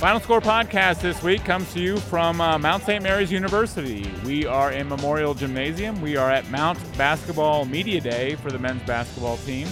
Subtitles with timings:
[0.00, 3.02] Final Score podcast this week comes to you from uh, Mount St.
[3.02, 4.10] Mary's University.
[4.24, 6.00] We are in Memorial Gymnasium.
[6.00, 9.68] We are at Mount Basketball Media Day for the men's basketball team.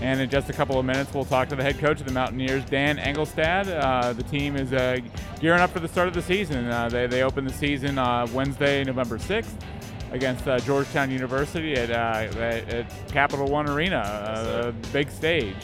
[0.00, 2.12] And in just a couple of minutes, we'll talk to the head coach of the
[2.12, 3.66] Mountaineers, Dan Engelstad.
[3.66, 4.98] Uh, the team is uh,
[5.40, 6.66] gearing up for the start of the season.
[6.66, 9.60] Uh, they, they open the season uh, Wednesday, November 6th
[10.12, 13.96] against uh, Georgetown University at, uh, at, at, Capital One Arena,
[14.68, 15.56] a big stage.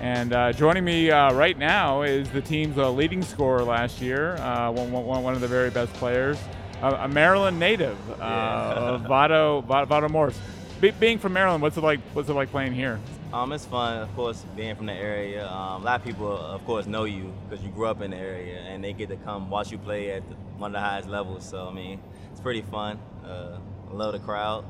[0.00, 4.36] And uh, joining me uh, right now is the team's uh, leading scorer last year,
[4.36, 6.38] uh, one, one, one, of the very best players,
[6.80, 8.96] a Maryland native, yeah.
[8.96, 10.38] Vado, Vado Morse.
[10.80, 12.00] Be- being from Maryland, what's it like?
[12.14, 12.98] What's it like playing here?
[13.34, 15.46] Um, it's fun, of course, being from the area.
[15.46, 18.16] Um, a lot of people, of course, know you because you grew up in the
[18.16, 21.10] area, and they get to come watch you play at the, one of the highest
[21.10, 21.46] levels.
[21.46, 22.00] So I mean,
[22.32, 22.98] it's pretty fun.
[23.22, 23.58] Uh,
[23.90, 24.64] I love the crowd.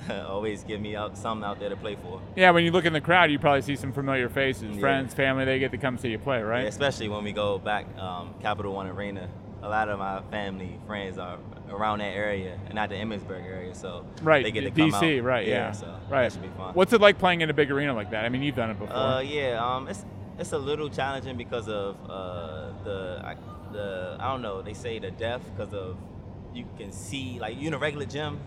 [0.28, 2.20] always give me out something out there to play for.
[2.34, 4.80] Yeah, when you look in the crowd, you probably see some familiar faces, yeah.
[4.80, 5.44] friends, family.
[5.44, 6.62] They get to come see you play, right?
[6.62, 9.28] Yeah, especially when we go back um, Capital One Arena.
[9.62, 11.38] A lot of my family, friends are
[11.70, 14.94] around that area, and not the Emmitsburg area, so right, they get to DC, come
[14.94, 15.24] out.
[15.24, 15.46] right?
[15.46, 15.72] Yeah, yeah.
[15.72, 16.22] so right.
[16.22, 16.74] That should be fun.
[16.74, 18.24] What's it like playing in a big arena like that?
[18.24, 18.94] I mean, you've done it before.
[18.94, 20.04] Uh, yeah, um, it's
[20.38, 23.36] it's a little challenging because of uh, the I,
[23.72, 24.62] the I don't know.
[24.62, 25.96] They say the depth because of
[26.54, 28.40] you can see like you in a regular gym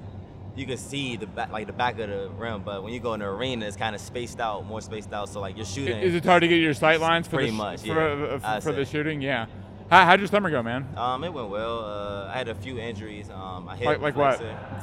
[0.59, 2.63] you can see the back, like the back of the rim.
[2.63, 5.29] But when you go in the arena, it's kind of spaced out, more spaced out.
[5.29, 5.97] So like you're shooting.
[5.99, 8.59] Is it hard to get your sight lines for pretty the, much for, yeah, uh,
[8.59, 9.21] for the shooting?
[9.21, 9.45] Yeah.
[9.89, 10.87] How, how'd your summer go, man?
[10.97, 11.79] Um, it went well.
[11.79, 13.29] Uh, I had a few injuries.
[13.31, 14.39] Um, I hit like, like what?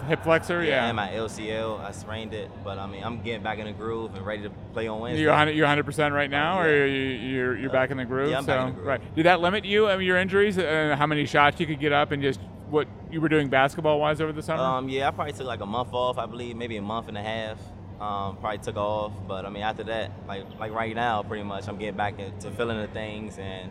[0.09, 0.87] Hip flexor, yeah, yeah.
[0.87, 2.51] And my LCL, I sprained it.
[2.65, 5.23] But I mean, I'm getting back in the groove and ready to play on Wednesday.
[5.23, 6.67] You're 100, you're 100% right now, yeah.
[6.67, 8.31] or you, you're you're uh, back in the groove?
[8.31, 8.87] Yeah, I'm so, back in the groove.
[8.87, 9.15] Right.
[9.15, 9.87] Did that limit you?
[9.89, 10.59] I mean, your injuries?
[10.59, 12.41] Uh, how many shots you could get up and just
[12.71, 14.63] what you were doing basketball wise over the summer?
[14.63, 16.19] Um, yeah, I probably took like a month off.
[16.19, 17.59] I believe maybe a month and a half.
[18.01, 21.67] Um, probably took off, but I mean after that, like like right now, pretty much
[21.67, 23.71] I'm getting back into filling the things and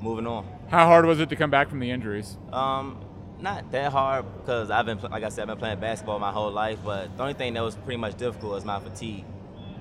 [0.00, 0.46] moving on.
[0.68, 2.38] How hard was it to come back from the injuries?
[2.52, 2.98] Um,
[3.38, 6.50] not that hard because I've been like I said I've been playing basketball my whole
[6.50, 9.24] life, but the only thing that was pretty much difficult was my fatigue.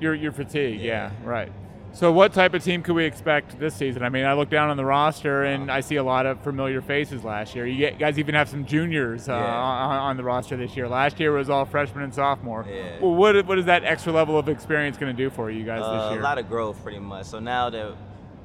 [0.01, 1.51] Your your fatigue, yeah, yeah right.
[1.95, 4.03] So, what type of team could we expect this season?
[4.03, 6.81] I mean, I look down on the roster and I see a lot of familiar
[6.81, 7.65] faces last year.
[7.65, 9.55] You guys even have some juniors uh, yeah.
[9.55, 10.89] on, on, the roster this year.
[10.89, 12.65] Last year was all freshmen and sophomore.
[12.69, 12.99] Yeah.
[12.99, 15.83] Well, what what is that extra level of experience going to do for you guys
[15.83, 16.19] uh, this year?
[16.19, 17.27] A lot of growth, pretty much.
[17.27, 17.95] So now that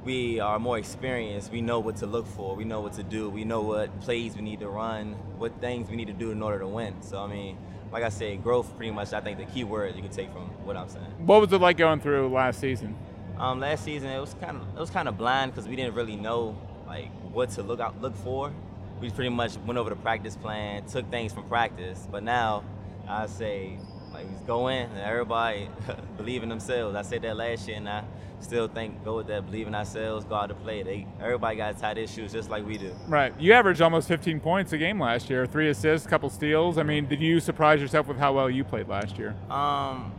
[0.05, 3.29] we are more experienced, we know what to look for, we know what to do,
[3.29, 6.41] we know what plays we need to run, what things we need to do in
[6.41, 7.01] order to win.
[7.01, 7.57] So I mean
[7.91, 10.43] like I said, growth pretty much I think the key word you can take from
[10.63, 11.03] what I'm saying.
[11.25, 12.95] What was it like going through last season?
[13.41, 15.95] Um, last season it was kind of it was kind of blind because we didn't
[15.95, 18.53] really know like what to look out look for.
[18.99, 22.07] We pretty much went over the practice plan, took things from practice.
[22.11, 22.63] But now
[23.09, 23.79] I say
[24.13, 25.69] like go in and everybody
[26.17, 26.95] believe in themselves.
[26.95, 28.03] I said that last year and I
[28.41, 30.83] still think go with that, believe in ourselves, go out to play.
[30.83, 32.95] They everybody got tight issues just like we do.
[33.07, 33.33] Right.
[33.39, 36.77] You averaged almost 15 points a game last year, three assists, couple steals.
[36.77, 39.35] I mean, did you surprise yourself with how well you played last year?
[39.49, 40.13] Um,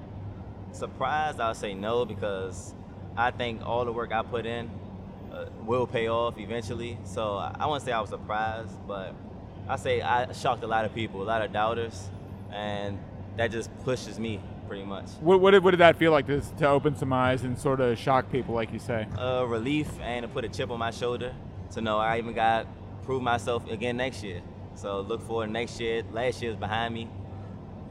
[0.73, 2.75] surprised, I'll say no because
[3.17, 4.71] I think all the work I put in
[5.33, 6.99] uh, will pay off eventually.
[7.05, 9.15] So I, I wouldn't say I was surprised, but
[9.69, 12.09] I say I shocked a lot of people, a lot of doubters,
[12.51, 12.99] and
[13.37, 15.07] that just pushes me pretty much.
[15.21, 17.81] What, what, did, what did that feel like to, to open some eyes and sort
[17.81, 19.07] of shock people, like you say?
[19.19, 21.35] Uh, relief and to put a chip on my shoulder
[21.73, 22.67] to know I even got
[23.05, 24.43] prove myself again next year.
[24.75, 26.03] So look forward next year.
[26.13, 27.09] Last year's behind me.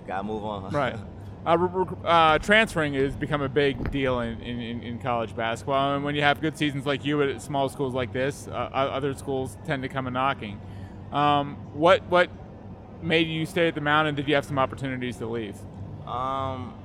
[0.07, 0.71] Gotta move on.
[0.71, 0.95] Right.
[1.45, 5.95] Uh, uh, transferring has become a big deal in, in, in, college basketball.
[5.95, 9.15] And when you have good seasons like you at small schools like this, uh, other
[9.15, 10.61] schools tend to come a knocking.
[11.11, 12.29] Um, what what
[13.01, 14.15] made you stay at the Mountain?
[14.15, 15.57] Did you have some opportunities to leave?
[16.05, 16.75] Um,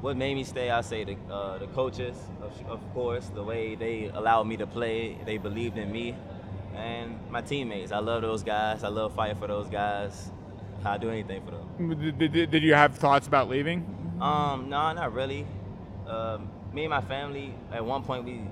[0.00, 0.70] what made me stay?
[0.70, 4.66] I say the uh, the coaches, of, of course, the way they allowed me to
[4.66, 6.14] play, they believed in me,
[6.76, 7.90] and my teammates.
[7.90, 8.84] I love those guys.
[8.84, 10.30] I love fighting for those guys.
[10.84, 12.18] I'd do anything for them.
[12.18, 14.03] Did, did, did you have thoughts about leaving?
[14.20, 15.46] Um, no, not really.
[16.06, 18.42] Um, me and my family, at one point, we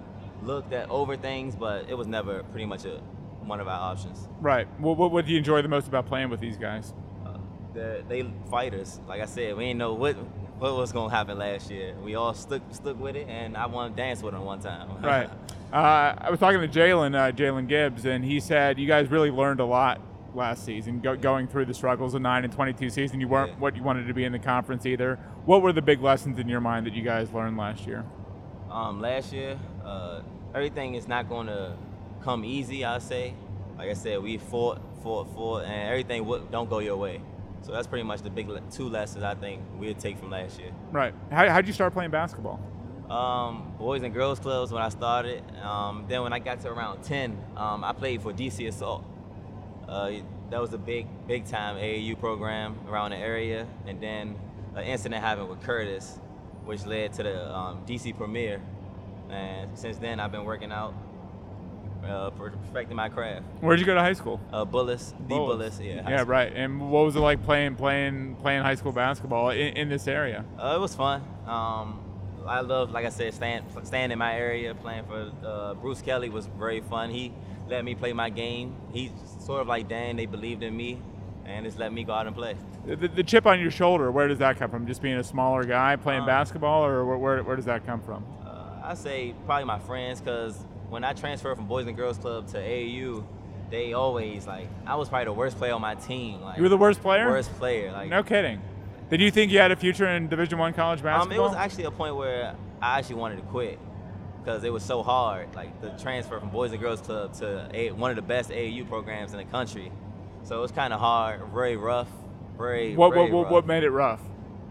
[0.42, 3.00] looked at over things, but it was never pretty much a
[3.44, 4.28] one of our options.
[4.40, 4.68] Right.
[4.78, 6.94] What, what, what do you enjoy the most about playing with these guys?
[7.26, 9.00] Uh, they fighters.
[9.08, 10.16] Like I said, we didn't know what
[10.58, 11.94] what was gonna happen last year.
[12.02, 15.02] We all stuck stuck with it, and I want to dance with them one time.
[15.02, 15.30] right.
[15.72, 19.30] Uh, I was talking to Jalen uh, Jalen Gibbs, and he said you guys really
[19.30, 20.02] learned a lot
[20.34, 23.20] last season, go, going through the struggles of nine and twenty-two season.
[23.20, 23.58] You weren't yeah.
[23.58, 25.16] what you wanted to be in the conference either.
[25.44, 28.04] What were the big lessons in your mind that you guys learned last year?
[28.70, 30.22] Um, last year, uh,
[30.54, 31.76] everything is not going to
[32.22, 32.84] come easy.
[32.84, 33.34] I say,
[33.76, 37.20] like I said, we fought, fought, fought, and everything w- don't go your way.
[37.62, 40.58] So that's pretty much the big le- two lessons I think we'd take from last
[40.58, 40.72] year.
[40.90, 41.14] Right.
[41.30, 42.60] How did you start playing basketball?
[43.10, 45.44] Um, boys and girls clubs when I started.
[45.60, 49.04] Um, then when I got to around 10, um, I played for DC Assault.
[49.92, 53.66] Uh, that was a big, big time AAU program around the area.
[53.86, 54.36] And then
[54.74, 56.18] an incident happened with Curtis,
[56.64, 58.62] which led to the um, DC Premier.
[59.28, 60.94] And since then, I've been working out,
[62.06, 63.44] uh, perfecting my craft.
[63.60, 64.40] Where'd you go to high school?
[64.50, 66.08] Uh, Bullis, the Bullis, yeah.
[66.08, 66.26] Yeah, school.
[66.26, 66.52] right.
[66.54, 70.44] And what was it like playing, playing, playing high school basketball in, in this area?
[70.58, 71.22] Uh, it was fun.
[71.46, 72.00] Um,
[72.46, 76.30] I love, like I said, staying, staying in my area, playing for uh, Bruce Kelly
[76.30, 77.10] was very fun.
[77.10, 77.32] He
[77.68, 78.76] let me play my game.
[78.92, 79.10] He's
[79.40, 80.16] sort of like Dan.
[80.16, 81.00] They believed in me,
[81.44, 82.56] and just let me go out and play.
[82.86, 84.86] The, the chip on your shoulder, where does that come from?
[84.86, 88.00] Just being a smaller guy playing Um, basketball, or where, where, where does that come
[88.00, 88.24] from?
[88.44, 92.48] Uh, I say probably my friends, because when I transferred from Boys and Girls Club
[92.48, 93.24] to AAU,
[93.70, 96.42] they always like I was probably the worst player on my team.
[96.42, 97.28] Like You were the worst player?
[97.28, 97.90] Worst player.
[97.90, 98.60] Like No kidding.
[99.08, 101.38] Did you think you had a future in Division One college basketball?
[101.38, 103.78] Um, it was actually a point where I actually wanted to quit
[104.42, 107.92] because it was so hard, like the transfer from Boys and Girls Club to a,
[107.92, 109.92] one of the best AAU programs in the country.
[110.44, 112.08] So it was kind of hard, very rough,
[112.56, 112.96] very.
[112.96, 113.52] what, very what, what, rough.
[113.52, 114.20] what made it rough?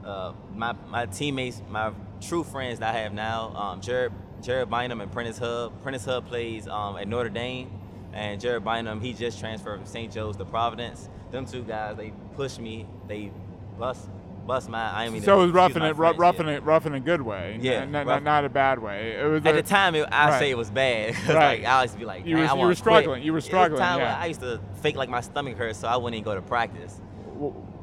[0.06, 5.00] Uh, my my teammates, my true friends that I have now, um, Jared Jared Bynum
[5.00, 5.82] and Prentiss Hubb.
[5.84, 7.72] Prentiss Hubb plays um, at Notre Dame,
[8.12, 10.12] and Jared Bynum he just transferred from St.
[10.12, 11.08] Joe's to Providence.
[11.30, 13.32] Them two guys, they pushed me, they
[13.78, 14.10] bust
[14.46, 14.80] bust my.
[15.06, 16.36] I mean, So it was roughing it, in my a, French, rough
[16.84, 16.88] yeah.
[16.88, 17.58] in a, a good way.
[17.62, 18.24] Yeah, N- n- rough.
[18.24, 19.18] not a bad way.
[19.20, 20.40] It was At a- the time, it, I right.
[20.40, 21.16] say it was bad.
[21.28, 21.62] Right.
[21.62, 23.24] Like I used to be like, You "Man, were- I you were quit." struggling.
[23.24, 24.18] You were It was a struggling, time yeah.
[24.20, 27.00] I used to fake like my stomach hurt, so I wouldn't even go to practice.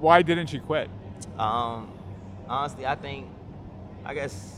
[0.01, 0.89] Why didn't you quit?
[1.39, 1.93] Um,
[2.49, 3.27] honestly, I think,
[4.05, 4.55] I guess,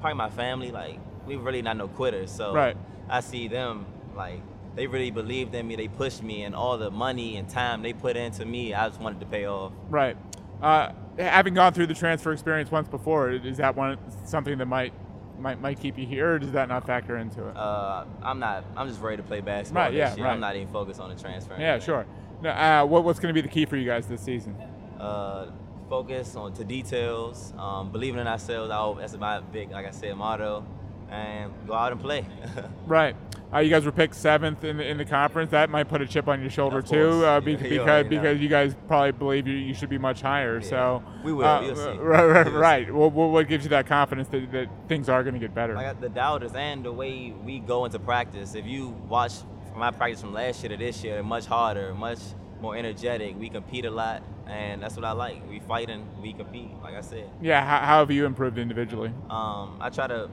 [0.00, 0.70] probably my family.
[0.70, 2.76] Like we really not no quitters, so Right.
[3.08, 3.86] I see them
[4.16, 4.40] like
[4.76, 5.76] they really believed in me.
[5.76, 9.00] They pushed me, and all the money and time they put into me, I just
[9.00, 9.72] wanted to pay off.
[9.88, 10.16] Right.
[10.62, 14.92] Uh, having gone through the transfer experience once before, is that one something that might
[15.38, 17.56] might might keep you here, or does that not factor into it?
[17.56, 18.64] Uh, I'm not.
[18.76, 20.24] I'm just ready to play basketball Right, this yeah, year.
[20.26, 20.32] right.
[20.32, 21.56] I'm not even focused on the transfer.
[21.58, 22.04] yeah, sure.
[22.42, 24.54] No, uh, what, what's going to be the key for you guys this season?
[24.98, 25.46] uh,
[25.88, 28.70] focus on to details, um, believing in ourselves.
[28.70, 30.64] I, al- that's my big, like I said, motto,
[31.10, 32.24] and go out and play.
[32.86, 33.16] Right.
[33.52, 35.50] Uh, you guys were picked seventh in the, in the conference.
[35.50, 38.16] That might put a chip on your shoulder too, uh, You- bec- you because already
[38.16, 38.22] know.
[38.22, 40.60] because you guys probably believe you, you should be much higher.
[40.60, 40.68] Yeah.
[40.68, 41.44] So We will.
[41.44, 41.60] uh.
[41.98, 42.58] Right, right, You'll see.
[42.58, 42.94] right.
[42.94, 45.74] Well, what what gives you that confidence that, that things are going to get better?
[45.74, 48.54] like the doubters and the way we go into practice.
[48.54, 49.32] If you watch
[49.74, 52.20] my practice from last year to this year, much harder, much
[52.60, 53.36] more energetic.
[53.38, 55.48] We compete a lot, and that's what I like.
[55.48, 56.70] We fight and we compete.
[56.82, 57.28] Like I said.
[57.40, 57.64] yeah.
[57.64, 59.10] How, how have you improved individually?
[59.28, 60.28] Um, I try to,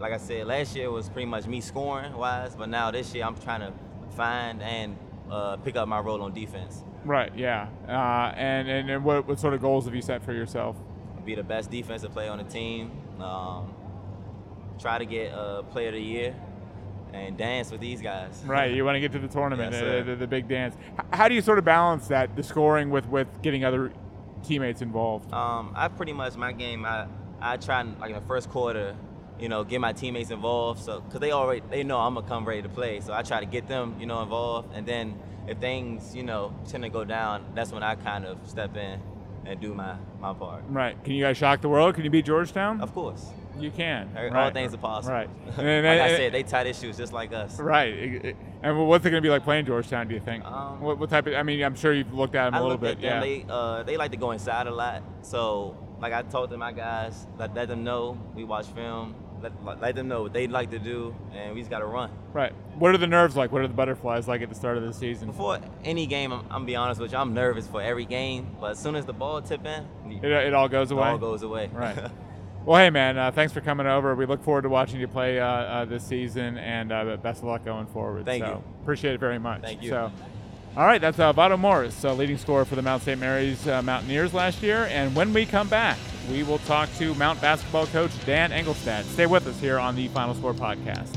[0.00, 3.24] like I said, last year was pretty much me scoring wise, but now this year
[3.24, 3.72] I'm trying to
[4.16, 4.96] find and
[5.30, 6.82] uh, pick up my role on defense.
[7.04, 7.32] Right.
[7.36, 7.68] Yeah.
[7.88, 10.76] Uh, and, and and what what sort of goals have you set for yourself?
[11.24, 12.90] Be the best defensive player on the team.
[13.20, 13.74] Um,
[14.78, 16.34] try to get a player of the year
[17.12, 18.42] and dance with these guys.
[18.46, 18.72] Right.
[18.72, 20.02] You want to get to the tournament, Yes, sir.
[20.02, 20.76] the, the big dance.
[21.12, 23.92] How do you sort of balance that, the scoring with with getting other
[24.42, 25.32] teammates involved?
[25.32, 26.84] Um, I pretty much my game.
[26.86, 27.06] I
[27.40, 28.94] I try like in the first quarter,
[29.40, 30.80] you know, get my teammates involved.
[30.82, 33.00] So because they already they know I'm gonna come ready to play.
[33.00, 34.74] So I try to get them, you know, involved.
[34.74, 38.38] And then if things, you know, tend to go down, that's when I kind of
[38.48, 39.00] step in
[39.46, 40.62] and do my my part.
[40.68, 41.02] Right.
[41.02, 41.94] Can you guys shock the world?
[41.94, 42.80] Can you beat Georgetown?
[42.82, 43.24] Of course,
[43.58, 44.10] You can.
[44.14, 44.44] Every- right.
[44.44, 45.14] all things are possible.
[45.14, 45.30] Right.
[45.58, 47.58] And like And- I said, they tight issues just like us.
[47.58, 48.36] Right.
[48.62, 50.06] And what's it going to be like playing Georgetown?
[50.08, 50.44] Do you think?
[50.44, 51.32] Um, what, what type of?
[51.34, 53.00] I mean, I'm sure you've looked at them a I little bit.
[53.00, 53.20] yeah.
[53.20, 55.02] They uh, they like to go inside a lot.
[55.22, 59.14] So like I told them, my guys, let, let them know we watch film.
[59.42, 62.10] Let, let them know what they'd like to do, and we just gotta run.
[62.32, 62.52] right.
[62.78, 63.52] What are the nerves like?
[63.52, 65.28] What are the butterflies like at the start of the season?
[65.28, 68.56] Before any game, I'm, I'm be honest with you, I'm nervous for every game.
[68.58, 69.86] But as soon as the ball tip in,
[70.22, 71.08] It, it all goes it away.
[71.08, 71.68] all goes away.
[71.72, 71.96] Right.
[72.62, 74.14] Well, hey, man, uh, thanks for coming over.
[74.14, 77.48] We look forward to watching you play uh, uh, this season, and uh, best of
[77.48, 78.26] luck going forward.
[78.26, 78.64] Thank so, you.
[78.82, 79.62] Appreciate it very much.
[79.62, 79.88] Thank you.
[79.88, 80.12] So,
[80.76, 83.18] all right, that's uh, Vado Morse, uh, leading scorer for the Mount St.
[83.18, 84.86] Mary's uh, Mountaineers last year.
[84.90, 85.98] And when we come back,
[86.30, 89.02] we will talk to Mount basketball coach Dan Engelstad.
[89.04, 91.16] Stay with us here on the Final Score podcast.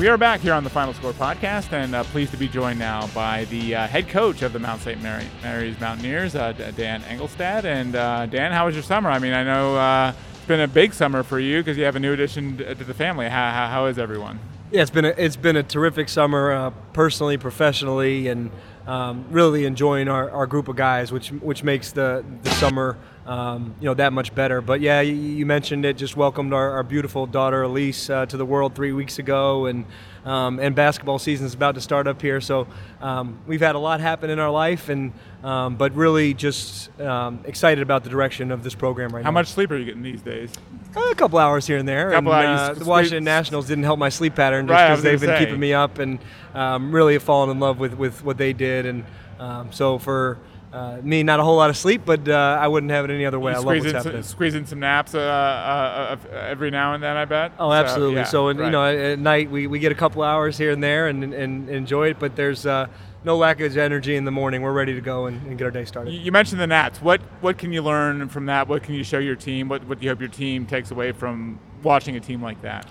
[0.00, 2.80] We are back here on the Final Score podcast, and uh, pleased to be joined
[2.80, 5.00] now by the uh, head coach of the Mount St.
[5.00, 7.64] Mary, Mary's Mountaineers, uh, D- Dan Engelstad.
[7.64, 9.08] And uh, Dan, how was your summer?
[9.08, 11.96] I mean, I know uh, it's been a big summer for you because you have
[11.96, 13.28] a new addition to to the family.
[13.28, 14.40] How, how, how is everyone?
[14.70, 18.50] Yeah, it's been a, it's been a terrific summer, uh, personally, professionally, and
[18.86, 23.74] um, really enjoying our, our group of guys, which which makes the the summer um,
[23.80, 24.60] you know that much better.
[24.60, 25.96] But yeah, you, you mentioned it.
[25.96, 29.84] Just welcomed our, our beautiful daughter Elise uh, to the world three weeks ago, and
[30.24, 32.40] um, and basketball season is about to start up here.
[32.40, 32.68] So
[33.00, 37.40] um, we've had a lot happen in our life, and um, but really just um,
[37.44, 39.34] excited about the direction of this program right How now.
[39.34, 40.52] How much sleep are you getting these days?
[40.94, 42.12] A couple hours here and there.
[42.12, 42.70] Couple and, hours.
[42.70, 45.44] uh, the Washington Nationals didn't help my sleep pattern just because was they've been say.
[45.44, 46.18] keeping me up, and
[46.54, 48.86] um, really have fallen in love with, with what they did.
[48.86, 49.04] And
[49.38, 50.38] um, so for
[50.76, 53.24] uh, me, not a whole lot of sleep, but uh, I wouldn't have it any
[53.24, 53.52] other way.
[53.52, 54.54] You I love what's happening.
[54.54, 57.52] in some naps uh, uh, uh, every now and then, I bet.
[57.58, 58.16] Oh, absolutely.
[58.16, 58.66] yeah, So, and, right.
[58.66, 61.70] you know, at, night we, we get a couple hours here and there and, and,
[61.70, 62.88] enjoy it, but there's uh,
[63.24, 64.60] no lack of energy in the morning.
[64.60, 66.10] We're ready to go and, and get our day started.
[66.10, 67.00] You mentioned the Nats.
[67.00, 68.68] What what can you learn from that?
[68.68, 69.68] What can you show your team?
[69.68, 72.86] What what do you hope your team takes away from watching a team like that?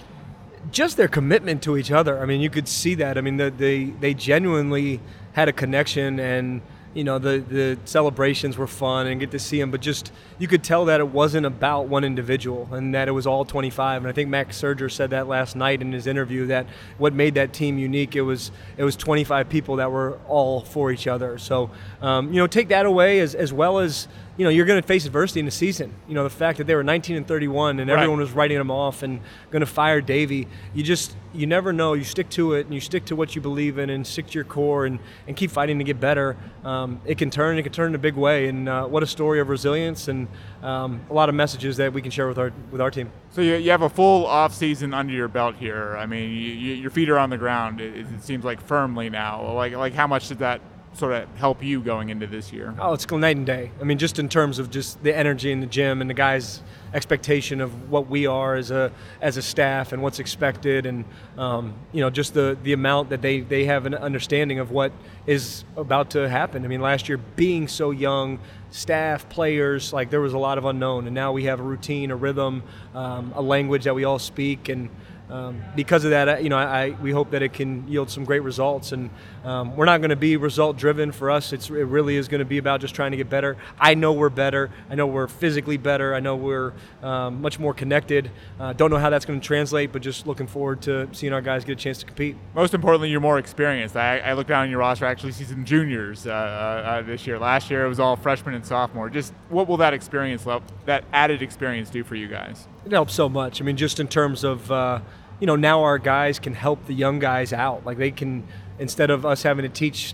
[0.72, 2.20] just their commitment to each other.
[2.20, 3.20] I mean, you could see that.
[3.20, 5.00] I mean, the, they they genuinely
[5.34, 6.62] had a connection, and
[6.96, 9.70] you know, the the celebrations were fun and get to see them.
[9.70, 13.28] But just you could tell that it wasn't about one individual, and that it was
[13.28, 14.02] all 25.
[14.02, 16.66] And I think Max Scherzer said that last night in his interview that
[16.98, 20.92] what made that team unique it was it was 25 people that were all for
[20.92, 21.38] each other.
[21.38, 21.70] So
[22.02, 24.88] um, you know, take that away as as well as you know you're going to
[24.88, 25.94] face adversity in the season.
[26.08, 27.98] You know the fact that they were 19 and 31 and Right.
[27.98, 30.48] everyone was writing them off and going to fire Davey.
[30.74, 31.94] You just you never know.
[31.94, 34.34] You stick to it and you stick to what you believe in and stick to
[34.34, 36.38] your core and, and keep fighting to get better.
[36.64, 37.58] Um, it can turn.
[37.58, 38.48] It can turn in a big way.
[38.48, 40.28] And uh, what a story of resilience and
[40.64, 43.12] um, a lot of messages that we can share with our with our team.
[43.32, 45.96] So you, you have a full off season under your belt here.
[45.98, 47.82] I mean, you, you, your feet are on the ground.
[47.82, 49.52] It, it seems like firmly now.
[49.54, 50.62] Like like how much did that
[50.96, 52.74] sort of help you going into this year?
[52.80, 53.72] Oh, it's night and day.
[53.82, 56.62] I mean, just in terms of just the energy in the gym and the guys'
[56.94, 61.06] expectation of what we are as a as a staff and what's expected, and
[61.38, 64.92] um, you know, just the the amount that they they have an understanding of what
[65.28, 66.64] is about to happen.
[66.64, 68.40] I mean, last year being so young,
[68.72, 72.12] staff, players, like there was a lot of unknown, and now we have a routine,
[72.12, 74.90] a rhythm, um, a language that we all speak, and
[75.30, 78.42] um, because of that, you know, I, we hope that it can yield some great
[78.42, 78.92] results.
[78.92, 79.10] And
[79.44, 81.52] um, we're not going to be result driven for us.
[81.52, 83.58] It's, it really is going to be about just trying to get better.
[83.80, 84.70] I know we're better.
[84.90, 86.14] I know we're physically better.
[86.14, 88.30] I know we're um, much more connected.
[88.60, 91.42] Uh, don't know how that's going to translate, but just looking forward to seeing our
[91.42, 92.36] guys get a chance to compete.
[92.54, 93.96] Most importantly, you're more experienced.
[93.96, 95.06] I, I look down on your roster.
[95.06, 97.40] I actually see some juniors uh, uh, uh, this year.
[97.40, 99.10] Last year it was all freshmen and sophomore.
[99.10, 100.46] Just what will that experience,
[100.86, 102.68] that added experience, do for you guys?
[102.86, 103.62] It helps so much.
[103.62, 105.00] I mean, just in terms of, uh,
[105.40, 107.84] you know, now our guys can help the young guys out.
[107.84, 108.46] Like they can,
[108.78, 110.14] instead of us having to teach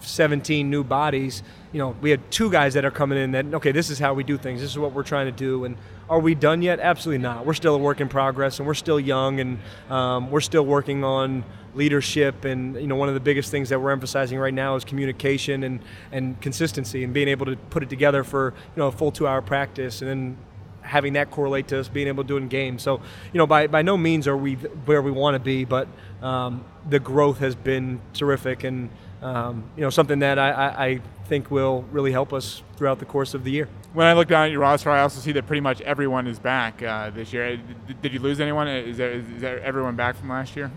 [0.00, 1.42] 17 new bodies,
[1.72, 4.14] you know, we had two guys that are coming in that, okay, this is how
[4.14, 4.60] we do things.
[4.60, 5.64] This is what we're trying to do.
[5.64, 5.76] And
[6.08, 6.78] are we done yet?
[6.78, 7.44] Absolutely not.
[7.44, 9.58] We're still a work in progress and we're still young and
[9.90, 11.44] um, we're still working on
[11.74, 12.44] leadership.
[12.44, 15.64] And, you know, one of the biggest things that we're emphasizing right now is communication
[15.64, 15.80] and,
[16.12, 19.26] and consistency and being able to put it together for, you know, a full two
[19.26, 20.36] hour practice and then
[20.82, 22.82] having that correlate to us being able to do it in games.
[22.82, 23.00] So,
[23.32, 25.88] you know, by, by no means are we where we want to be, but
[26.22, 28.90] um, the growth has been terrific and,
[29.22, 33.04] um, you know, something that I, I, I think will really help us throughout the
[33.04, 33.68] course of the year.
[33.92, 36.38] When I look down at your roster, I also see that pretty much everyone is
[36.38, 37.58] back uh, this year.
[38.02, 38.68] Did, you lose anyone?
[38.68, 40.70] Is there, is there everyone back from last year?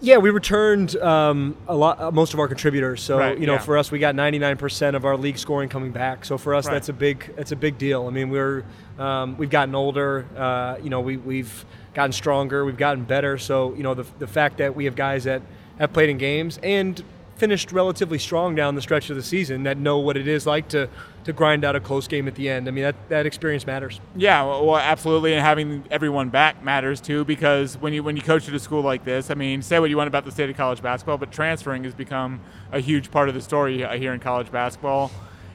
[0.00, 3.02] Yeah, we returned um, a lot, uh, most of our contributors.
[3.02, 3.58] So Right, you know, yeah.
[3.60, 6.24] for us, we got 99% of our league scoring coming back.
[6.24, 6.74] So for us, Right.
[6.74, 8.06] that's a big, that's a big deal.
[8.06, 8.64] I mean, we're
[8.98, 10.26] um, we've gotten older.
[10.36, 11.64] Uh, you know, we, we've
[11.94, 12.64] gotten stronger.
[12.64, 13.38] We've gotten better.
[13.38, 15.42] So you know, the the fact that we have guys that
[15.78, 17.02] have played in games and
[17.42, 20.68] finished relatively strong down the stretch of the season that know what it is like
[20.68, 20.88] to
[21.24, 22.68] to grind out a close game at the end.
[22.68, 24.00] I mean, that that experience matters.
[24.14, 28.48] Yeah, well, absolutely, and having everyone back matters too because when you when you coach
[28.48, 30.56] at a school like this, I mean, say what you want about the state of
[30.56, 32.38] college basketball, but transferring has become
[32.70, 35.10] a huge part of the story uh, here in college basketball.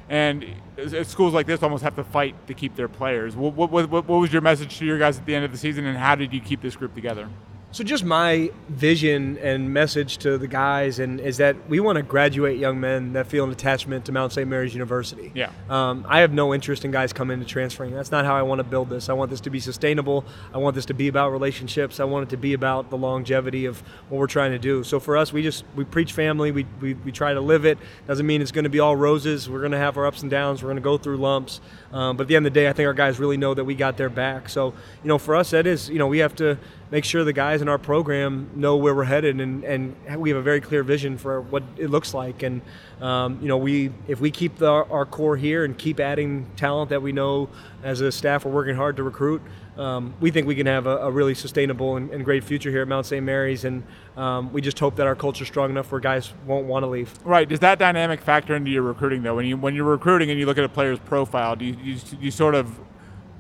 [0.09, 0.43] And
[0.77, 3.33] s- schools like this almost have to fight to keep their players.
[3.37, 5.57] What, what, what, what was your message to your guys at the end of the
[5.57, 7.29] season, and how did you keep this group together?
[7.77, 12.01] So just my vision and message to the guys, and is that we want to
[12.01, 14.49] graduate young men that feel an attachment to Mount St.
[14.49, 15.31] Mary's University.
[15.35, 15.51] Yeah.
[15.69, 17.93] Um, I have no interest in guys coming to transferring.
[17.93, 19.09] That's not how I want to build this.
[19.09, 20.25] I want this to be sustainable.
[20.55, 21.99] I want this to be about relationships.
[21.99, 24.83] I want it to be about the longevity of what we're trying to do.
[24.83, 26.51] So for us, we just we preach family.
[26.51, 27.77] We we, we try to live it.
[28.07, 29.51] Doesn't mean it's going to be all roses.
[29.51, 30.63] We're going to have our ups and downs.
[30.63, 31.61] We're going to go through lumps.
[31.93, 33.65] Um, but at the end of the day, I think our guys really know that
[33.65, 34.49] we got their back.
[34.49, 36.57] So you know, for us, that is you know we have to
[36.89, 40.37] make sure the guys in our program know where we're headed and, and we have
[40.37, 42.43] a very clear vision for what it looks like.
[42.43, 42.61] And
[43.01, 46.89] um, you know, we if we keep the, our core here and keep adding talent
[46.89, 47.49] that we know
[47.83, 49.41] as a staff we're working hard to recruit,
[49.77, 52.81] um, we think we can have a, a really sustainable and, and, great future here
[52.81, 53.23] at Mount St.
[53.23, 53.63] Mary's.
[53.63, 53.83] And
[54.15, 56.87] um, we just hope that our culture is strong enough where guys won't want to
[56.87, 57.13] leave.
[57.23, 57.47] Right.
[57.47, 59.35] Does that dynamic factor into your recruiting though?
[59.35, 61.99] When you when you're recruiting and you look at a player's profile, do you, you,
[62.19, 62.79] you sort of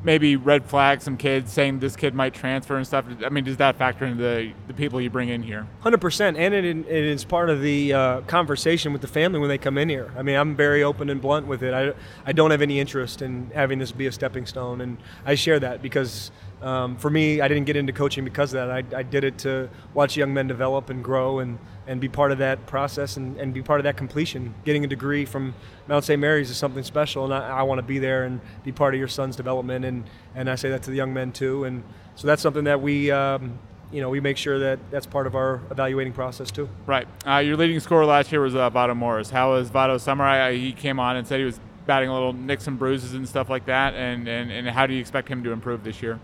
[0.03, 3.05] maybe red flag some kids saying this kid might transfer and stuff?
[3.25, 5.67] I mean, does that factor into the, the people you bring in here?
[5.83, 6.37] 100%.
[6.37, 9.77] And it, it is part of the uh, conversation with the family when they come
[9.77, 10.11] in here.
[10.17, 11.73] I mean, I'm very open and blunt with it.
[11.73, 11.93] I,
[12.25, 14.81] I don't have any interest in having this be a stepping stone.
[14.81, 18.67] And I share that because um, for me, I didn't get into coaching because of
[18.67, 18.71] that.
[18.71, 22.31] I, I did it to watch young men develop and grow and and be part
[22.31, 24.53] of that process and, and be part of that completion.
[24.65, 25.55] Getting a degree from
[25.87, 26.19] Mount St.
[26.19, 28.99] Mary's is something special, and I, I want to be there and be part of
[28.99, 29.85] your son's development.
[29.85, 30.03] And,
[30.35, 31.63] and I say that to the young men too.
[31.63, 31.83] And
[32.15, 33.57] so that's something that we, um,
[33.91, 36.69] you know, we make sure that that's part of our evaluating process too.
[36.85, 37.07] Right.
[37.25, 39.29] Uh, your leading scorer last year was uh, Morse.
[39.29, 40.25] How was Vado summer?
[40.25, 43.27] I, he came on and said he was batting a little nicks and bruises and
[43.27, 43.93] stuff like that.
[43.93, 46.19] And, and, and how do you expect him to improve this year?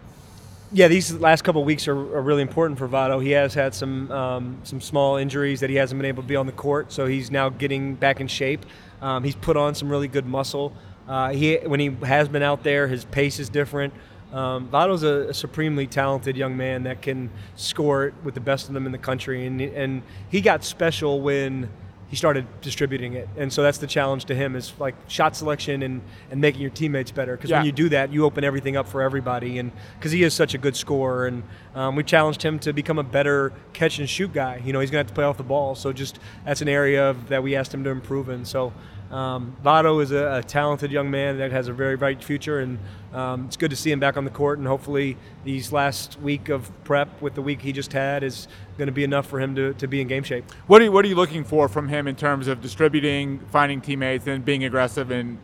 [0.73, 3.19] Yeah, these last couple weeks are, are, really important for Vado.
[3.19, 6.35] He has had some um, some small injuries that he hasn't been able to be
[6.35, 8.65] on the court, so he's now getting back in shape.
[9.01, 10.73] Um, he's put on some really good muscle.
[11.07, 13.93] Uh, he when he has been out there, his pace is different.
[14.31, 18.67] Um, Vado's a, a, supremely talented young man that can score it with the best
[18.67, 21.69] of them in the country, and and he got special when
[22.13, 23.27] he started distributing it.
[23.37, 26.69] And so that's the challenge to him is like shot selection and, and making your
[26.69, 27.35] teammates better.
[27.35, 27.57] Because yeah.
[27.57, 29.57] when you do that, you open everything up for everybody.
[29.57, 31.41] And because he is such a good scorer, and
[31.73, 34.61] um, we challenged him to become a better catch and shoot guy.
[34.63, 35.73] You know, he's going to have to play off the ball.
[35.73, 38.45] So just that's an area of, that we asked him to improve in.
[38.45, 38.73] So
[39.11, 42.79] um, Vado is a, a, talented young man that has a very bright future, and
[43.13, 44.57] um, it's good to see him back on the court.
[44.57, 48.87] And hopefully, these last week of prep with the week he just had is going
[48.87, 50.49] to be enough for him to, to be in game shape.
[50.65, 53.81] What are you, what are you looking for from him in terms of distributing, finding
[53.81, 55.37] teammates, and being aggressive and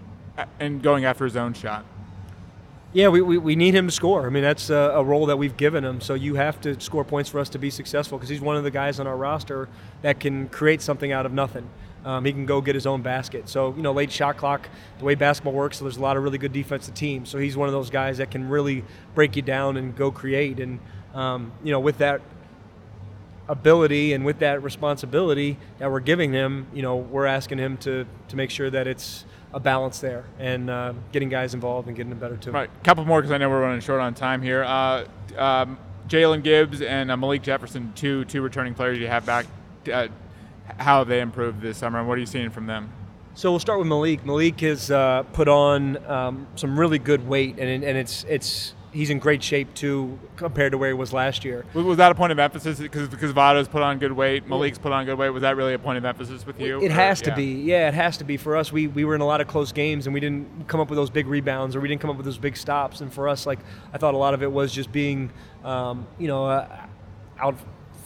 [0.59, 1.85] and going after his own shot?
[2.91, 4.25] Yeah, we, we, we need him to score.
[4.25, 6.01] I mean, that's a, a, role that we've given him.
[6.01, 8.63] So you have to score points for us to be successful because he's one of
[8.63, 9.69] the guys on our roster
[10.01, 11.69] that can create something out of nothing.
[12.05, 13.49] Um, he can go get his own basket.
[13.49, 16.23] So, you know, late shot clock, the way basketball works, so there's a lot of
[16.23, 17.29] really good defensive teams.
[17.29, 18.83] So he's one of those guys that can really
[19.15, 20.59] break you down and go create.
[20.59, 20.79] And,
[21.13, 22.21] um, you know, with that
[23.49, 28.05] ability and with that responsibility that we're giving him, you know, we're asking him to,
[28.29, 32.11] to make sure that it's a balance there and uh, getting guys involved and getting
[32.11, 32.51] them better too.
[32.51, 34.63] All right, a couple more because I know we're running short on time here.
[34.63, 35.05] Uh,
[35.37, 39.45] um, Jalen Gibbs and uh, Malik Jefferson, two two returning players you have back.
[40.77, 42.91] How they improved this summer, and what are you seeing from them?
[43.35, 44.25] So we'll start with Malik.
[44.25, 49.09] Malik has uh, put on um, some really good weight, and, and it's it's he's
[49.09, 51.65] in great shape too compared to where he was last year.
[51.73, 54.91] Was that a point of emphasis because because Vado's put on good weight, Malik's put
[54.91, 55.29] on good weight?
[55.29, 56.81] Was that really a point of emphasis with you?
[56.81, 57.35] It or, has to yeah.
[57.35, 57.45] be.
[57.45, 58.71] Yeah, it has to be for us.
[58.71, 60.97] We we were in a lot of close games and we didn't come up with
[60.97, 63.01] those big rebounds or we didn't come up with those big stops.
[63.01, 63.59] And for us, like
[63.93, 65.31] I thought a lot of it was just being,
[65.63, 66.85] um, you know, uh,
[67.39, 67.57] out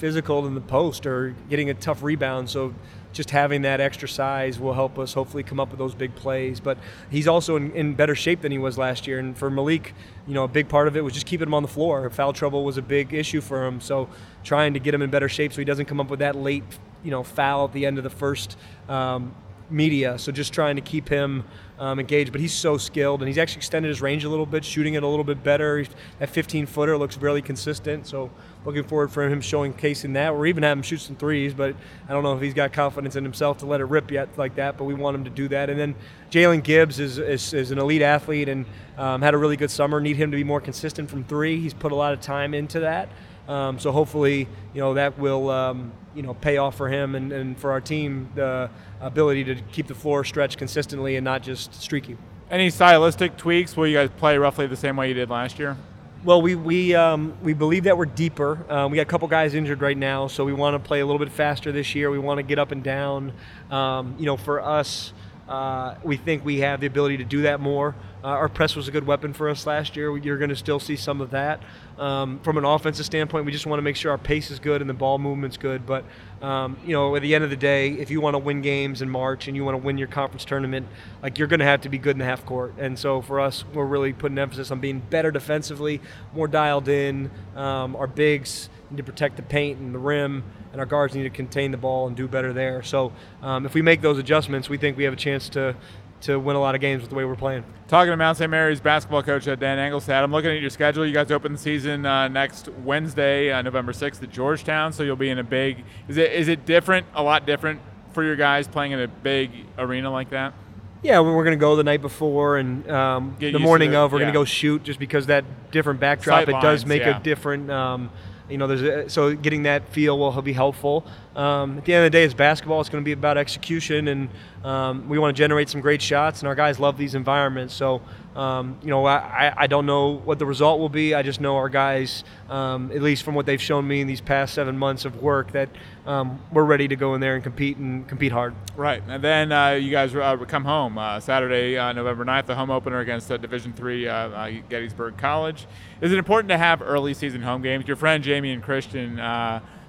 [0.04, 2.50] physical in the post or getting a tough rebound.
[2.50, 2.74] So
[3.14, 6.60] just having that extra size will help us hopefully come up with those big plays.
[6.60, 6.78] But
[7.10, 9.18] he's also in, in, better shape than he was last year.
[9.18, 9.94] And for Malik,
[10.28, 12.10] you know, a big part of it was just keeping him on the floor.
[12.10, 13.80] Foul trouble was a big issue for him.
[13.80, 14.10] So
[14.44, 16.66] trying to get him in better shape so he doesn't come up with that late,
[17.02, 18.58] you know, foul at the end of the first
[18.90, 19.34] um,
[19.70, 20.18] media.
[20.18, 21.44] So just trying to keep him
[21.80, 22.32] um, engaged.
[22.32, 25.04] But he's so skilled, and he's actually extended his range a little bit, shooting it
[25.04, 25.86] a little bit better.
[26.20, 28.08] That 15 footer looks really consistent.
[28.08, 28.32] So
[28.66, 31.54] looking forward for him showing case in that, or even have him shoot some threes.
[31.54, 31.76] But
[32.08, 34.56] I don't know if he's got confidence in himself to let it rip yet like
[34.56, 34.78] that.
[34.78, 35.70] But we want him to do that.
[35.70, 35.96] And then
[36.32, 38.66] Jalen Gibbs is, is, is, an elite athlete and
[38.98, 40.00] um, had a really good summer.
[40.00, 41.60] Need him to be more consistent from three.
[41.60, 43.10] He's put a lot of time into that.
[43.48, 47.32] Um, so hopefully, you know, that will um, you know pay off for him and,
[47.32, 48.70] and for our team the
[49.02, 52.18] ability to keep the floor stretched consistently and not just streaky.
[52.50, 53.76] Any stylistic tweaks?
[53.76, 55.76] Will you guys play roughly the same way you did last year?
[56.24, 58.64] Well, we we um, we believe that we're deeper.
[58.70, 61.06] Um, we got a couple guys injured right now, so we want to play a
[61.06, 62.12] little bit faster this year.
[62.12, 63.34] We want to get up and down.
[63.70, 65.12] Um, you know, for us,
[65.50, 67.94] uh, we think we have the ability to do that more.
[68.24, 70.16] Uh, our press was a good weapon for us last year.
[70.16, 71.62] You're going to still see some of that.
[71.98, 74.80] Um, from an offensive standpoint, we just want to make sure our pace is good
[74.80, 75.86] and the ball movement's good.
[75.86, 76.06] But
[76.42, 79.02] um, you know, at the end of the day, if you want to win games
[79.02, 80.88] in March and you want to win your conference tournament,
[81.22, 82.74] like you're going to have to be good in the half court.
[82.78, 86.00] And so for us, we're really putting emphasis on being better defensively,
[86.34, 87.30] more dialed in.
[87.58, 91.24] Um, our bigs need to protect the paint and the rim, and our guards need
[91.24, 92.84] to contain the ball and do better there.
[92.84, 95.76] So um, if we make those adjustments, we think we have a chance to
[96.24, 97.64] to win a lot of games with the way we're playing.
[97.88, 98.50] Talking to Mount St.
[98.50, 101.06] Mary's basketball coach uh, Dan Engelstad, I'm looking at your schedule.
[101.06, 105.16] You guys open the season uh, next Wednesday, uh, November 6th at Georgetown, so you'll
[105.16, 105.84] be in a big.
[106.08, 107.06] Is it is it different?
[107.14, 107.82] A lot different
[108.14, 110.54] for your guys playing in a big arena like that?
[111.02, 114.14] Yeah, we're going to go the night before and um, the morning of.
[114.14, 114.26] We're yeah.
[114.26, 116.46] going to go shoot just because that different backdrop.
[116.46, 117.20] Sight it does make yeah.
[117.20, 117.70] a different.
[117.70, 118.10] Um,
[118.50, 121.06] you know, there's a, so getting that feel will be helpful.
[121.36, 122.82] Um, at the end of the day, it's basketball.
[122.82, 124.30] It's going to be about execution, and
[124.64, 126.42] um, we want to generate some great shots.
[126.42, 127.74] And our guys love these environments.
[127.74, 128.02] So,
[128.36, 131.14] um, you know, I, I don't know what the result will be.
[131.14, 134.22] I just know our guys, um, at least from what they've shown me in these
[134.22, 135.70] past seven months of work, that
[136.08, 138.56] um, we're ready to go in there and compete and compete hard.
[138.76, 142.56] Right, and then uh, you guys uh, come home uh, Saturday, uh, November 9th, the
[142.56, 145.68] home opener against uh, Division Three uh, Gettysburg College.
[146.02, 147.88] Is it important to have early season home games?
[147.88, 149.18] Your friend Jamion Christian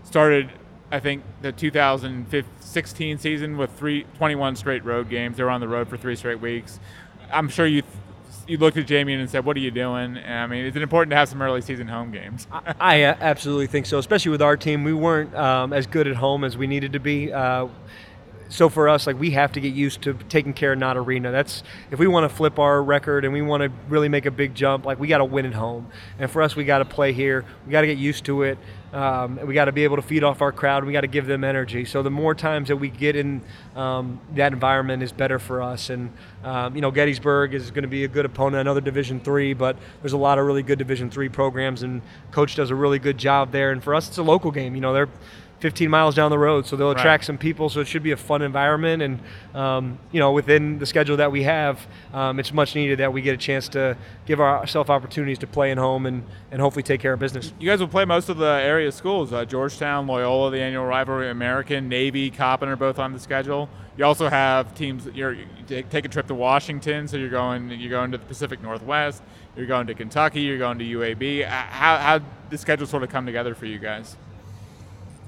[0.02, 0.50] started,
[0.92, 5.38] I think, the 2016 season with three, 21 straight road games.
[5.38, 6.78] They were on the road for three straight weeks.
[7.32, 7.82] I'm sure you.
[8.46, 10.82] You looked at Jamion and said, "What are you doing?" And, I mean, is it
[10.82, 12.46] important to have some early season home games?
[12.80, 14.84] I uh, absolutely think so, especially with our team.
[14.84, 17.32] We weren't um, as good at home as we needed to be.
[17.32, 17.68] Uh,
[18.48, 21.32] so for us, like we have to get used to taking care of not arena.
[21.32, 24.30] That's if we want to flip our record and we want to really make a
[24.30, 25.88] big jump, like we got to win at home.
[26.18, 27.44] And for us, we got to play here.
[27.66, 28.58] We got to get used to it.
[28.94, 30.84] Um, we got to be able to feed off our crowd.
[30.84, 31.84] We got to give them energy.
[31.84, 33.42] So the more times that we get in
[33.74, 35.90] um, that environment is better for us.
[35.90, 36.12] And
[36.44, 38.60] um, you know, Gettysburg is going to be a good opponent.
[38.60, 42.54] Another Division three, but there's a lot of really good Division three programs, and coach
[42.54, 43.72] does a really good job there.
[43.72, 44.76] And for us, it's a local game.
[44.76, 45.08] You know, they're
[45.64, 46.98] 15 miles down the road, so they'll Right.
[46.98, 47.70] attract some people.
[47.70, 49.18] So it should be a fun environment, and
[49.54, 53.22] um, you know, within the schedule that we have, um, it's much needed that we
[53.22, 53.96] get a chance to
[54.26, 56.22] give ourselves opportunities to play at home and,
[56.52, 57.54] and hopefully take care of business.
[57.58, 61.30] You guys will play most of the area schools: uh, Georgetown, Loyola, the annual rivalry,
[61.30, 63.70] American, Navy, Coppin are both on the schedule.
[63.96, 65.06] You also have teams.
[65.14, 68.26] You're, you take take a trip to Washington, so you're going you're going to the
[68.26, 69.22] Pacific Northwest.
[69.56, 70.42] You're going to Kentucky.
[70.42, 71.46] You're going to UAB.
[71.46, 74.18] Uh, How how the schedule sort of come together for you guys?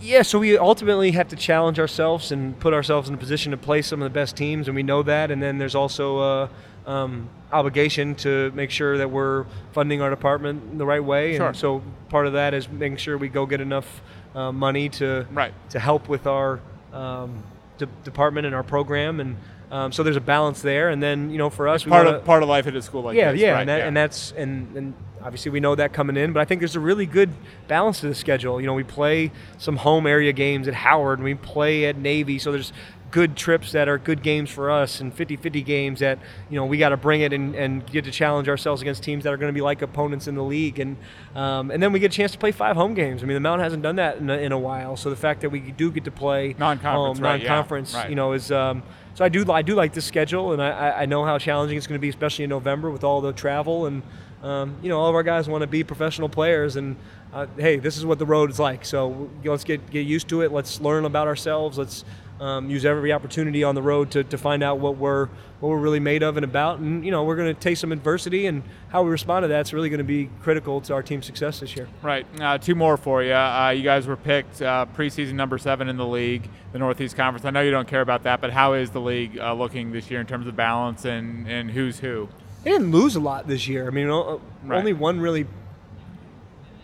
[0.01, 3.57] Yeah, so we ultimately have to challenge ourselves and put ourselves in a position to
[3.57, 5.31] play some of the best teams, and we know that.
[5.31, 6.51] And then there's also a
[6.87, 11.37] um, obligation to make sure that we're funding our department the right way.
[11.37, 11.49] Sure.
[11.49, 14.03] And so part of that is making sure we go get enough
[14.35, 15.55] uh, money to Right.
[15.71, 16.61] to help with our
[16.93, 17.43] um,
[17.79, 19.19] de- department and our program.
[19.19, 19.37] And
[19.73, 20.91] um, so there's a balance there.
[20.91, 22.83] And then you know, for us, we Part wanna- of part of life at a
[22.83, 23.41] school like yeah, this.
[23.41, 24.95] yeah, right, and, that, and that's and, and
[25.27, 27.31] obviously we know that coming in, but I think there's a really good
[27.67, 28.61] balance to the schedule.
[28.61, 32.39] You know, we play some home area games at Howard, and we play at Navy,
[32.39, 32.73] so there's
[33.11, 36.19] good trips that are good games for us and 50-50 games that
[36.51, 39.23] you know we got to bring it and, and get to challenge ourselves against teams
[39.25, 40.97] that are going to be like opponents in the league and
[41.37, 43.41] um, and then we get a chance to play five home games i mean the
[43.41, 45.93] mountain hasn't done that in a, in a while so the fact that we do
[45.93, 48.11] get to play Non-conference, home, right, non-conference right.
[48.11, 48.83] you know is um,
[49.17, 51.79] so I do I do like this schedule, and I- I, I know how challenging
[51.79, 54.03] it's going to be, especially in November with all the travel and
[54.47, 56.97] um, you know all of our guys want to be professional players, and
[57.33, 58.85] uh, hey, this is what the road is like.
[58.85, 60.53] So let's get get used to it.
[60.53, 61.79] Let's learn about ourselves.
[61.79, 62.05] Let's
[62.41, 65.27] um, use every opportunity on the road to, to find out what we're
[65.59, 66.79] what we're really made of and about.
[66.79, 69.73] And you know we're going to take some adversity, and how we respond to that's
[69.73, 71.89] really going to be critical to our team's success this year.
[72.01, 72.25] Right.
[72.41, 73.33] Uh, two more for you.
[73.33, 77.45] Uh, you guys were picked uh, preseason number seven in the league, the Northeast Conference.
[77.45, 80.09] I know you don't care about that, but how is the league uh, looking this
[80.09, 82.29] year in terms of balance and, and who's who?
[82.67, 83.87] They didn't lose a lot this year.
[83.87, 84.79] I mean, o- Right.
[84.79, 85.47] only one really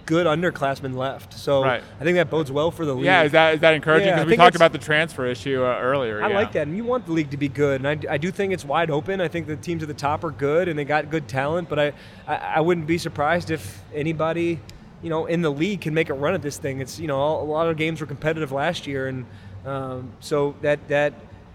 [0.07, 1.35] good underclassman left.
[1.35, 1.83] So Right.
[2.01, 3.07] I think that bodes well for the league.
[3.07, 4.07] Yeah, is that is that encouraging?
[4.11, 6.23] Yeah, Because we talked about the transfer issue uh, earlier.
[6.23, 6.37] I yeah.
[6.37, 8.53] like that, and you want the league to be good, and I, I do think
[8.53, 9.21] it's wide open.
[9.21, 11.68] I think the teams at the top are good, and they got good talent.
[11.68, 11.92] But I,
[12.29, 14.61] I, I wouldn't be surprised if anybody,
[15.03, 16.81] you know, in the league can make a run at this thing.
[16.81, 19.27] It's you know a lot of games were competitive last year, and
[19.66, 21.12] um, so that that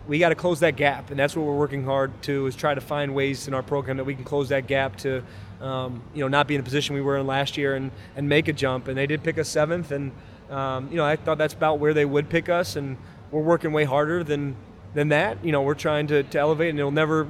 [0.07, 2.73] we got to close that gap, and that's what we're working hard to is try
[2.73, 5.23] to find ways in our program that we can close that gap to.
[5.61, 8.29] Um, you know, not be in the position we were in last year and, and
[8.29, 8.87] make a jump.
[8.87, 10.11] And they did pick us seventh, and
[10.49, 12.97] um, you know I thought that's about where they would pick us, and
[13.31, 14.55] we're working way harder than
[14.93, 15.43] than that.
[15.43, 17.27] You know, we're trying to, to elevate, and it'll never,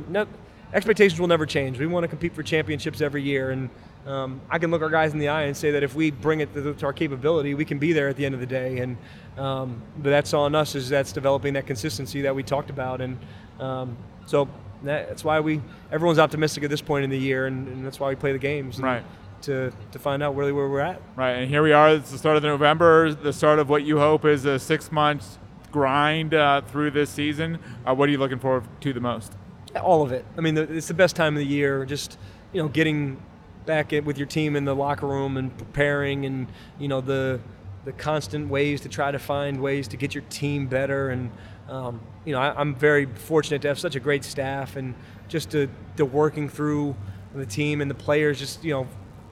[0.73, 1.79] expectations will never change.
[1.79, 3.69] We want to compete for championships every year, and
[4.07, 6.39] um, I can look our guys in the eye and say that if we bring
[6.39, 8.79] it to, to our capability, we can be there at the end of the day.
[8.79, 8.97] And
[9.37, 13.19] um, but that's on us is that's developing that consistency that we talked about, and
[13.59, 14.49] um, so
[14.83, 17.99] that, that's why we everyone's optimistic at this point in the year, and, and that's
[17.99, 18.79] why we play the games.
[18.79, 19.03] Right.
[19.43, 20.99] To, to find out really where we're at.
[21.15, 21.89] Right, and here we are.
[21.91, 25.37] It's the start of November, the start of what you hope is a six month
[25.71, 27.59] grind uh, through this season.
[27.85, 29.33] Uh, what are you looking forward to the most?
[29.75, 30.25] all of it.
[30.37, 31.85] I mean, the, it's the best time of the year.
[31.85, 32.17] Just
[32.53, 33.21] you know, getting
[33.67, 36.47] back with your team in the locker room and preparing, and
[36.79, 37.39] you know the
[37.85, 41.09] the constant ways to try to find ways to get your team better.
[41.09, 41.31] And
[41.69, 44.95] um, you know, I, am very fortunate to have such a great staff and
[45.27, 46.95] just the the working through
[47.35, 48.39] the team and the players.
[48.39, 48.87] Just you know,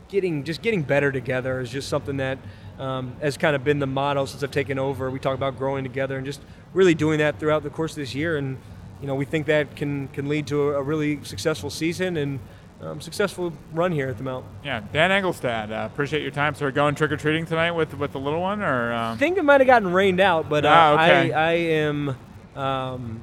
[0.10, 2.38] getting just getting better together is just something that
[2.78, 5.10] um, has kind of been the motto since I've taken over.
[5.10, 6.42] We talk about growing together and just
[6.74, 8.38] really doing that throughout the course of this year.
[8.38, 8.58] And
[9.02, 12.40] you know, we think that can can lead to a really successful season and
[12.86, 14.46] um, successful run here at the Mount.
[14.64, 16.56] Yeah, Dan Engelstad, uh, appreciate your time.
[16.56, 19.14] So we're going trick or treating tonight with with the little one, or um...
[19.14, 21.34] I think it might have gotten rained out, but uh, ah, okay.
[21.34, 22.18] I I am
[22.56, 23.22] um,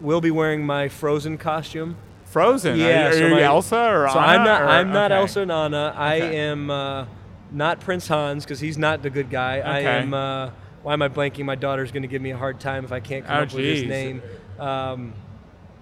[0.00, 1.96] will be wearing my Frozen costume.
[2.24, 2.78] Frozen?
[2.78, 3.08] Yeah.
[3.08, 4.20] Are you, so you my, Elsa or so Anna?
[4.20, 4.62] I'm not.
[4.62, 5.20] or, I'm not okay.
[5.20, 5.94] Elsa and Anna.
[5.96, 6.38] I Okay.
[6.38, 7.06] am uh,
[7.50, 9.58] not Prince Hans because he's not the good guy.
[9.60, 10.12] I am.
[10.12, 10.50] Uh,
[10.82, 11.44] why am I blanking?
[11.44, 13.52] My daughter's going to give me a hard time if I can't come Oh, up
[13.52, 14.22] with his name.
[14.58, 15.14] Um,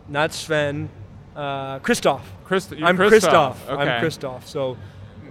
[0.08, 0.88] not Sven.
[1.34, 2.20] Uh, Kristoff.
[2.44, 3.10] Christ- I'm Kristoff.
[3.10, 3.68] Kristoff.
[3.68, 3.82] Okay.
[3.90, 4.44] I'm Kristoff.
[4.46, 4.76] So.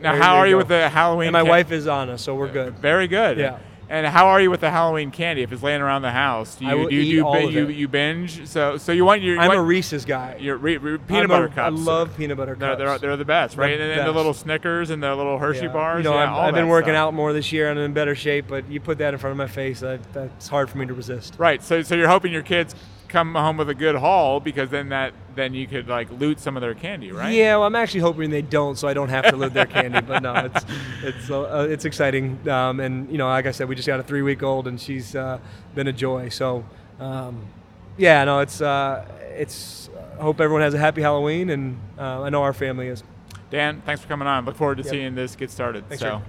[0.01, 0.57] Now, how are you go.
[0.57, 1.27] with the Halloween?
[1.27, 2.77] And my ca- wife is Anna, so we're good.
[2.79, 3.37] Very good.
[3.37, 3.59] Yeah.
[3.89, 5.43] And how are you with the Halloween candy?
[5.43, 7.25] If it's laying around the house, do you I will do you, eat do you,
[7.25, 7.75] all bi- of you, it.
[7.75, 8.47] you binge?
[8.47, 10.37] So so you want your you I'm want a Reese's guy.
[10.41, 11.79] your re, re, peanut I'm butter a- cups.
[11.79, 13.77] I love peanut butter They're, they're, they're the best, right?
[13.77, 15.73] The and, and the little Snickers and the little Hershey Yeah.
[15.73, 16.03] bars.
[16.03, 16.97] You know, yeah, I've, I've been working stuff.
[17.09, 19.31] out more this year and I'm in better shape, but you put that in front
[19.33, 21.35] of my face, that, that's hard for me to resist.
[21.37, 21.61] Right.
[21.61, 22.73] So so you're hoping your kids
[23.13, 26.57] come home with a good haul because then that then you could like loot some
[26.57, 27.31] of their candy, right?
[27.33, 30.01] Yeah, well, I'm actually hoping they don't, so I don't have to loot their candy.
[30.01, 30.65] But no, it's
[31.03, 34.03] it's uh, it's exciting, um, and you know, like I said, we just got a
[34.03, 35.39] three week old, and she's uh,
[35.75, 36.29] been a joy.
[36.29, 36.65] So,
[36.99, 37.45] um,
[37.97, 39.05] yeah, no, it's uh,
[39.37, 39.89] it's.
[40.19, 43.03] I hope everyone has a happy Halloween, and uh, I know our family is.
[43.51, 44.45] Dan, thanks for coming on.
[44.45, 44.91] Look forward to Yep.
[44.91, 45.87] seeing this get started.
[45.87, 46.21] Thanks, so.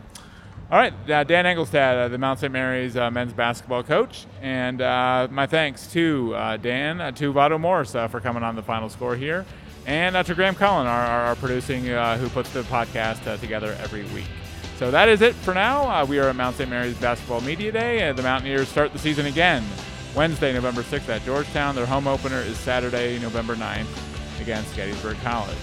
[0.70, 2.50] All right, uh, Dan Engelstad, uh, the Mount St.
[2.50, 7.59] Mary's uh, men's basketball coach, and uh, my thanks to uh, Dan, uh, to Vado
[7.59, 9.44] Morse for coming on the final score here,
[9.87, 14.24] and to Graham Cullen, our, our, our producing, who puts the podcast together every week.
[14.79, 16.03] So that is it for now.
[16.07, 16.68] We are at Mount St.
[16.68, 19.62] Mary's Basketball Media Day, the Mountaineers start the season again
[20.16, 21.74] Wednesday, November 6th at Georgetown.
[21.74, 25.57] Their home opener is Saturday, November 9th against Gettysburg College.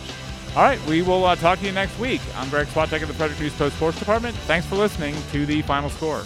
[0.53, 2.19] All right, we will uh, talk to you next week.
[2.35, 4.35] I'm Greg Swatek of the Frederick News Post Sports Department.
[4.35, 6.23] Thanks for listening to the final score.